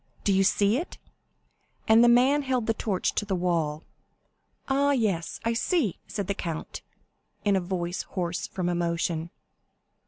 [0.23, 0.97] Do you see it?"
[1.87, 3.83] and the man held the torch to the wall.
[4.67, 6.81] 50223m "Ah, yes; I see," said the count,
[7.45, 9.29] in a voice hoarse from emotion.